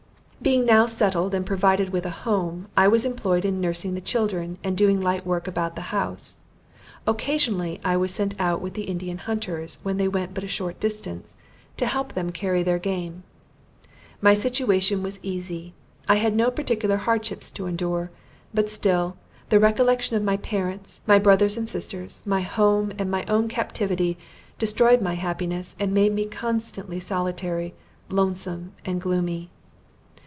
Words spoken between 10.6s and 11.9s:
distance, to